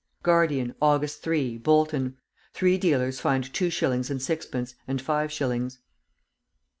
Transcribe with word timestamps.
Guardian, 0.23 0.73
August 0.81 1.21
3, 1.21 1.59
Bolton. 1.59 2.17
Three 2.55 2.79
dealers 2.79 3.19
fined 3.19 3.53
two 3.53 3.69
shillings 3.69 4.09
and 4.09 4.19
sixpence, 4.19 4.73
and 4.87 4.99
five 4.99 5.31
shillings. 5.31 5.77